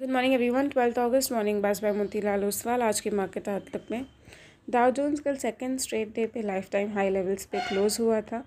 Good 0.00 0.10
morning 0.10 0.32
everyone 0.34 0.68
twelfth 0.68 0.98
August 0.98 1.32
morning 1.32 1.60
buzz 1.62 1.80
by 1.82 1.92
Motilal 1.92 2.44
Oswal 2.44 2.82
आज 2.82 3.00
के 3.00 3.10
market 3.10 3.48
outlook 3.48 3.82
में 3.90 4.04
Dow 4.70 4.90
Jones 4.90 5.20
कल 5.20 5.36
second 5.36 5.78
straight 5.80 6.08
day 6.14 6.24
पे 6.26 6.42
life 6.42 6.70
time 6.70 6.90
high 6.92 7.10
levels 7.10 7.44
पे 7.44 7.58
close 7.68 7.96
हुआ 8.00 8.20
था। 8.20 8.38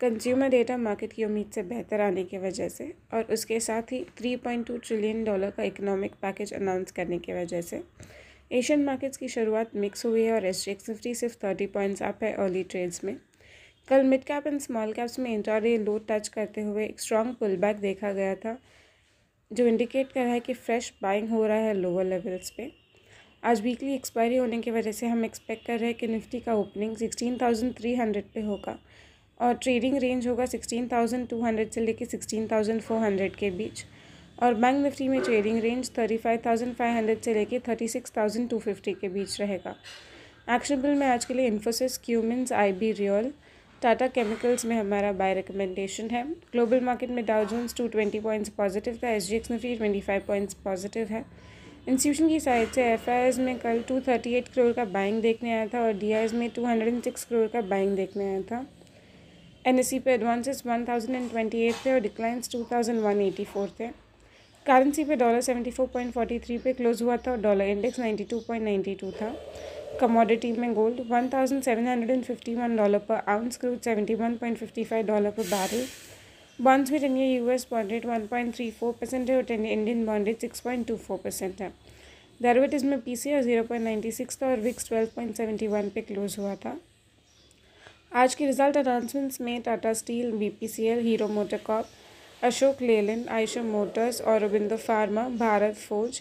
कंज्यूमर 0.00 0.48
डेटा 0.48 0.76
मार्केट 0.76 1.12
की 1.12 1.24
उम्मीद 1.24 1.50
से 1.54 1.62
बेहतर 1.62 2.00
आने 2.00 2.24
की 2.24 2.38
वजह 2.38 2.68
से 2.68 2.92
और 3.14 3.32
उसके 3.32 3.60
साथ 3.60 3.92
ही 3.92 4.04
3.2 4.20 4.78
ट्रिलियन 4.78 5.24
डॉलर 5.24 5.50
का 5.50 5.62
इकोनॉमिक 5.62 6.14
पैकेज 6.22 6.52
अनाउंस 6.52 6.92
करने 6.92 7.18
की 7.18 7.32
वजह 7.32 7.60
से 7.60 7.82
एशियन 8.52 8.84
मार्केट्स 8.84 9.16
की 9.16 9.28
शुरुआत 9.28 9.74
मिक्स 9.76 10.06
हुई 10.06 10.22
है 10.22 10.32
और 10.32 10.46
एस 10.46 10.64
निफ्टी 10.68 11.14
सिर्फ़ 11.14 11.36
थर्टी 11.44 11.66
पॉइंट्स 11.68 12.02
अप 12.02 12.22
है 12.22 12.32
अर्ली 12.34 12.64
ट्रेड्स 12.64 13.04
में। 13.04 13.16
कल 13.88 14.04
mid 14.04 14.24
cap 14.24 14.46
and 14.46 14.60
small 14.60 14.92
caps 14.92 15.18
में 15.18 15.32
इंटर 15.34 15.66
लो 15.78 15.98
टच 16.10 16.28
करते 16.28 16.62
हुए 16.62 16.84
एक 16.84 17.00
स्ट्रॉन्ग 17.00 17.34
पुल 17.34 17.56
बैक 17.56 17.80
देखा 17.80 18.12
गया 18.12 18.34
था। 18.34 18.56
जो 19.52 19.66
इंडिकेट 19.66 20.12
कर 20.12 20.20
रहा 20.20 20.32
है 20.32 20.40
कि 20.40 20.54
फ्रेश 20.54 20.92
बाइंग 21.02 21.28
हो 21.28 21.46
रहा 21.46 21.56
है 21.58 21.72
लोअर 21.74 22.04
लेवल्स 22.04 22.50
पे। 22.50 22.70
आज 23.44 23.60
वीकली 23.60 23.94
एक्सपायरी 23.94 24.36
होने 24.36 24.60
की 24.62 24.70
वजह 24.70 24.92
से 24.92 25.06
हम 25.06 25.24
एक्सपेक्ट 25.24 25.66
कर 25.66 25.78
रहे 25.78 25.88
हैं 25.88 25.98
कि 25.98 26.06
निफ्टी 26.08 26.40
का 26.40 26.54
opening 26.54 26.96
sixteen 26.96 27.36
thousand 27.42 27.74
three 27.76 27.94
hundred 27.94 28.24
पे 28.34 28.40
होगा 28.42 28.78
और 29.40 29.54
ट्रेडिंग 29.54 29.96
रेंज 29.98 30.28
होगा 30.28 30.46
सिक्सटीन 30.46 30.88
थाउज़ेंड 30.88 31.26
टू 31.28 31.40
हंड्रेड 31.42 31.70
से 31.70 31.80
लेकर 31.80 32.06
सिक्सटीन 32.06 32.46
थाउज़ेंड 32.52 32.80
फोर 32.80 32.98
हंड्रेड 32.98 33.36
के 33.36 33.50
बीच। 33.52 33.84
और 34.42 34.54
बैंक 34.54 34.82
निफ्टी 34.84 35.08
में 35.08 35.20
trading 35.22 35.58
range 35.60 35.90
thirty 35.98 36.16
five 36.16 36.40
thousand 36.46 36.74
five 36.74 36.96
hundred 36.96 37.20
से 37.20 37.34
लेकर 37.34 37.60
thirty 37.68 37.88
six 37.88 38.16
thousand 38.16 38.48
two 38.50 38.58
fifty 38.60 38.92
के 38.94 39.08
बीच 39.08 39.40
रहेगा। 39.40 39.74
एक्शनबल 40.50 40.94
में 40.94 41.06
आज 41.06 41.24
के 41.24 41.34
लिए 41.34 41.46
Infosys 41.46 41.98
Cummins 41.98 42.52
I 42.54 42.72
B 42.74 42.92
real 42.94 43.32
Tata 43.82 44.06
chemicals 44.08 44.64
में 44.64 44.74
हमारा 44.76 45.12
बाय 45.12 45.32
रिकमेंडेशन 45.34 46.10
है। 46.10 46.22
ग्लोबल 46.52 46.80
मार्केट 46.80 47.10
में 47.10 47.24
Dow 47.26 47.44
Jones 47.44 47.74
two 47.76 47.86
twenty 47.88 48.20
points 48.20 48.50
positive 48.58 48.98
था 49.02 49.08
S 49.10 49.28
G 49.28 49.36
X 49.36 49.50
Nifty 49.50 49.74
twenty 49.76 50.00
five 50.00 50.22
points 50.26 50.54
positive 50.64 51.06
है। 51.06 51.24
इंस्टीट्यूशन 51.88 52.28
की 52.28 52.38
साइड 52.40 52.68
से 52.72 52.82
एफ़ 52.92 53.40
में 53.40 53.58
कल 53.58 53.82
टू 53.88 53.98
थर्टी 54.00 54.34
एट 54.34 54.48
करोड़ 54.48 54.72
का 54.72 54.84
बाइंग 54.92 55.20
देखने 55.22 55.52
आया 55.52 55.66
था 55.66 55.80
और 55.80 55.92
डी 55.94 56.12
आई 56.12 56.24
एस 56.24 56.34
में 56.34 56.48
two 56.50 56.64
hundred 56.64 56.94
and 56.94 57.02
six 57.02 57.24
crore 57.24 57.46
का 57.48 57.60
बाइंग 57.68 57.96
देखने 57.96 58.28
आया 58.28 58.42
था। 58.42 58.64
एन 59.66 59.78
एस 59.78 59.88
सी 59.88 59.98
पे 59.98 60.12
advances 60.12 60.62
one 60.66 60.84
thousand 60.84 61.16
and 61.16 61.30
twenty 61.30 61.62
eight 61.62 61.74
थे 61.86 61.92
और 61.94 62.00
declines 62.00 62.52
two 62.52 62.62
thousand 62.72 63.00
one 63.00 63.20
eighty 63.20 63.44
four 63.44 63.74
थे। 63.80 63.88
करेंसी 64.66 65.04
पे 65.04 65.16
dollar 65.16 65.40
seventy 65.40 65.70
four 65.70 65.86
point 65.92 66.12
forty 66.12 66.38
three 66.38 66.56
पे 66.58 66.72
क्लोज 66.72 67.02
हुआ 67.02 67.16
था 67.16 67.30
और 67.30 67.40
dollar 67.42 67.68
index 67.68 67.98
ninety 67.98 68.24
two 68.24 68.38
point 68.40 68.64
ninety 68.64 68.94
two 68.94 69.10
था। 69.12 69.34
कमोडिटी 70.00 70.52
में 70.52 70.74
gold 70.74 71.00
one 71.08 71.28
thousand 71.28 71.62
seven 71.62 71.86
hundred 71.86 72.10
and 72.10 72.22
fifty 72.24 72.54
one 72.54 72.76
dollar 72.76 72.98
per 73.08 73.22
ounce 73.28 73.56
crude 73.56 73.80
seventy 73.80 74.14
one 74.14 74.36
point 74.36 74.58
fifty 74.58 74.84
five 74.84 75.06
dollar 75.06 75.30
per 75.30 75.42
barrel 75.44 75.84
bonds 76.58 76.92
में 76.92 77.00
ten 77.00 77.16
U 77.16 77.48
S 77.50 77.66
bond 77.70 78.06
one 78.06 78.26
point 78.26 78.54
three 78.54 78.70
four 78.70 78.92
percent 79.00 79.30
है 79.30 79.36
और 79.36 79.42
ten 79.44 79.64
Indian 79.66 80.04
bond 80.06 80.26
rate 80.26 80.40
six 80.40 80.60
point 80.60 80.86
two 80.88 80.96
four 80.98 81.18
percent 81.24 81.60
है। 81.62 81.72
Derivatives 82.40 82.84
में 82.84 83.00
P 83.00 83.16
C 83.16 83.32
R 83.32 83.42
zero 83.42 83.62
point 83.64 83.84
ninety 83.84 84.12
six 84.12 84.38
था 84.42 84.46
और 84.46 84.60
VIX 84.60 84.88
twelve 84.88 85.08
point 85.16 85.36
seventy 85.36 85.66
one 85.68 85.88
पे 85.94 86.00
close 86.02 86.36
हुआ 86.38 86.54
था। 86.64 86.76
आज 88.14 88.34
के 88.34 88.46
रिज़ल्ट 88.46 88.76
अनाउंसमेंट्स 88.76 89.40
में 89.40 89.60
Tata 89.62 89.92
steel 89.94 90.32
B 90.32 90.48
P 90.60 90.68
C 90.68 90.86
L 90.86 90.98
Hero 91.04 91.28
MotoCorp 91.28 91.86
Ashok 92.42 92.80
Leyland, 92.82 93.20
Eicher 93.30 93.62
motors 93.62 94.20
Aurobindo 94.20 94.76
pharma, 94.76 95.22
Bharat 95.40 95.74
forge 95.78 96.20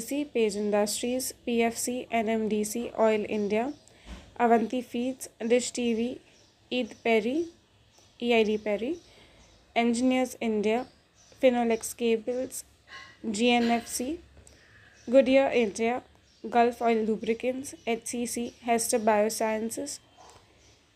C 0.00 0.22
page 0.34 0.56
industries 0.56 1.32
P 1.44 1.58
F 1.60 1.76
C 1.76 1.94
N 2.12 2.28
M 2.28 2.48
D 2.48 2.64
C 2.64 2.82
oil 2.98 3.24
India, 3.26 3.62
Avanti 4.40 4.80
feeds, 4.82 5.28
dish 5.42 5.72
TV, 5.74 6.08
Eid 6.70 6.92
Parry 7.04 7.34
E 8.20 8.32
I 8.32 8.44
D 8.44 8.56
Parry 8.64 8.94
engineers 9.76 10.36
India, 10.42 10.82
Finolex 11.42 11.92
cables 11.94 12.64
G 13.26 13.46
N 13.48 13.70
F 13.70 13.86
C 13.88 14.12
Gudiya 15.08 15.48
India, 15.52 16.00
Gulf 16.44 16.82
oil 16.82 17.06
डुब्लिकेट्स 17.06 17.74
H 17.88 18.06
C 18.08 18.26
C 18.26 18.50
Hester 18.64 18.96
biosciences, 19.06 19.98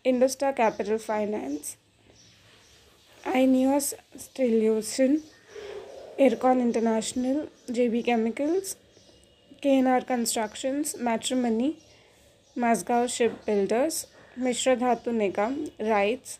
IndoStar 0.04 0.50
capital 0.52 0.98
finance 0.98 1.76
INEOS 3.26 3.88
Styrolution 4.20 5.16
Ircon 6.20 6.60
international 6.60 7.40
J B 7.74 8.02
chemicals 8.02 8.74
K 9.62 9.68
N 9.76 9.86
R 9.88 10.04
constructions 10.08 10.94
matrimony 11.02 11.72
Mazagon 12.56 13.06
shipbuilders 13.46 14.04
Mishra 14.38 14.74
Dhatu 14.80 15.10
Nigam 15.12 15.56
RITES 15.80 16.38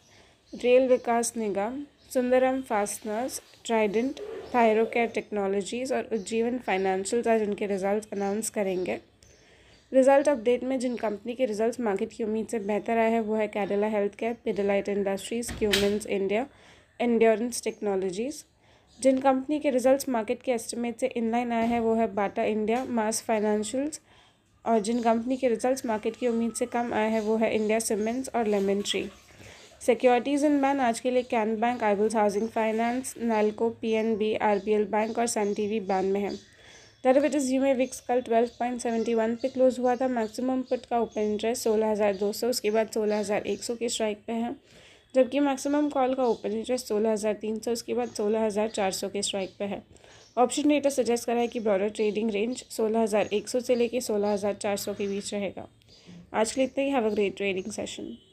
rail 0.53 0.89
Vikas 0.89 1.33
Nigam 1.37 1.83
Sundaram 2.15 2.61
fasteners 2.69 3.41
Trident 3.65 4.21
Thyrocare 4.55 5.09
Technologies 5.15 5.95
और 5.95 6.09
Ujjivan 6.13 6.59
financials 6.67 7.29
आज 7.29 7.49
उनके 7.49 7.67
result 7.67 8.13
announce 8.13 8.51
करेंगे। 8.59 9.01
Result 9.95 10.29
update 10.29 10.63
में 10.65 10.79
जिन 10.81 10.97
company 10.97 11.35
के 11.35 11.47
results 11.47 11.81
market 11.81 12.13
की 12.13 12.25
उम्मीद 12.25 12.47
से 12.47 12.59
बेहतर 12.61 12.99
आए 12.99 13.11
हैं, 13.11 13.21
वो 13.21 13.35
है 13.35 13.47
Cadila 13.49 13.87
Health 13.89 14.15
Care 14.19 14.33
Pidilite 14.45 14.89
Industries 14.89 15.51
Cummins 15.59 16.07
India 16.07 16.47
Endurance 17.01 17.63
Technologies 17.65 18.43
जिन 19.01 19.19
कंपनी 19.19 19.59
के 19.61 19.71
रिजल्ट्स 19.71 20.09
मार्केट 20.09 20.43
के 20.43 20.53
एस्टिमेट 20.53 20.99
से 21.01 21.07
इनलाइन 21.07 21.53
आए 21.53 21.67
हैं, 21.67 21.79
वो 21.81 21.95
है 21.95 22.07
बाटा 22.15 22.45
इंडिया 22.45 22.85
मास 22.87 23.23
फाइनेंशियल्स 23.27 24.01
और 24.65 24.81
जिन 24.81 25.03
कंपनी 25.03 25.37
के 25.37 25.49
रिजल्ट्स 25.49 25.87
मार्केट 25.87 26.17
की 26.17 26.29
उम्मीद 26.29 26.53
से 26.53 26.67
कम 26.67 26.93
आए 26.95 27.11
हैं, 27.11 27.21
वो 27.21 27.37
है 27.37 27.55
इंडिया 27.55 27.79
सीमेंट्स 27.81 28.31
और 28.35 28.47
Lemon 28.47 28.81
Tree 28.83 29.09
securities 29.81 30.47
in 30.47 30.61
ban 30.63 30.81
आज 30.81 31.01
के 31.01 31.11
लिए 31.11 31.23
Can 31.31 31.55
Bank 31.61 31.83
Ibulls 31.85 32.17
housing 32.17 32.49
finance 32.49 33.15
NALCO 33.23 33.71
P 33.81 33.93
N 33.93 34.17
B 34.17 34.35
R 34.43 34.59
B 34.65 34.73
L 34.73 34.85
bank 34.91 35.19
और 35.19 35.27
सन 35.29 35.55
टी 35.55 35.67
वी 35.69 35.81
बैन 35.83 36.13
में 36.13 36.21
है। 36.21 36.33
डेरिवेटिव्स 37.05 37.49
यू 37.51 37.61
में 37.61 37.75
विक्स 37.75 38.01
कल 38.01 38.21
ट्वेल्व 38.21 38.51
पॉइंट 38.59 38.81
सेवेंटी 38.81 39.15
वन 39.15 39.35
पे 39.37 39.49
क्लोज 39.49 39.79
हुआ 39.79 39.95
था। 39.97 40.07
मैक्सिमम 40.09 40.61
पुट 40.69 40.85
का 40.91 40.99
ओपन 41.01 41.21
इंटरेस्ट 41.23 41.63
सोलह 41.65 41.91
हज़ार 41.91 42.17
दो 42.17 42.33
सौ, 42.33 42.49
उसके 42.49 42.71
बाद 42.71 42.91
सोलह 42.91 43.19
हज़ार 43.19 43.47
एक 43.47 43.63
सौ 43.63 43.75
के 43.75 43.89
स्ट्राइक 43.89 44.23
पे 44.27 44.33
है। 44.33 44.55
जबकि 45.15 45.41
मैक्सिमम 45.41 45.89
कॉल 45.89 46.15
का 46.15 46.25
ओपन 46.25 46.53
इंटरेस्ट 46.53 46.87
सोलह 46.87 47.13
हज़ार 47.13 47.35
तीन 47.43 47.59
सौ, 47.59 47.73
उसके 47.73 47.95
बाद 47.95 48.09
सोलह 48.11 48.45
हज़ार 48.45 48.69
चार 48.71 48.91
सौ 48.93 49.09
के 49.09 49.23
स्ट्राइक 49.23 49.51
पे 49.59 49.65
है। 49.65 49.83
ऑप्शन 50.37 50.69
डेटा 50.69 50.91
सजेस्ट 50.91 51.27
करा 51.27 51.41
है 51.41 51.49
कि 51.49 51.61
ब्रॉडर 51.61 51.89
ट्रेडिंग 51.91 52.31
रेंज 52.31 52.65
सोलह 52.71 53.01
हज़ार 53.01 53.29
एक 53.33 53.49
सौ 53.49 53.61
से 53.61 53.75
लेकर 53.75 54.01
सोलह 54.03 54.33
हज़ार 54.33 54.55
चार 54.57 54.77
सौ 54.77 54.95
के 54.95 55.09
बीच 55.09 55.33
रहेगा। 55.35 55.69
आज 56.35 56.53
के 56.53 56.61
लिए 56.61 56.69
इतना 56.69 56.85
ही। 56.85 56.91
Have 56.91 57.07
a 57.07 57.11
great 57.11 57.37
trading 57.37 57.71
session 57.73 58.17